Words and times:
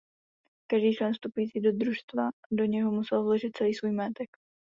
Každý 0.67 0.93
člen 0.93 1.13
vstupující 1.13 1.61
do 1.61 1.71
družstva 1.71 2.29
do 2.51 2.65
něho 2.65 2.91
musel 2.91 3.23
vložit 3.23 3.57
celý 3.57 3.73
svůj 3.73 3.91
majetek. 3.91 4.29